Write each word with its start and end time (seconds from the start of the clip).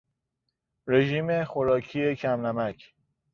رژیم 0.87 1.43
خوراکی 1.43 2.15
کم 2.15 2.45
نمک 2.45 2.93